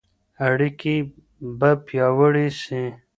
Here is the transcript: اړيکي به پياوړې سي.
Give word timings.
اړيکي 0.47 0.95
به 1.59 1.71
پياوړې 1.85 2.47
سي. 2.61 2.83